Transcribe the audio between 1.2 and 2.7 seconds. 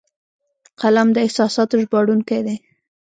احساساتو ژباړونکی دی